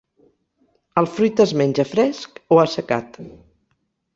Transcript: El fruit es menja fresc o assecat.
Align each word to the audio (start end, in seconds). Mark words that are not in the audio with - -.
El 1.01 1.09
fruit 1.17 1.43
es 1.45 1.53
menja 1.61 1.87
fresc 1.91 2.41
o 2.57 2.59
assecat. 2.63 3.21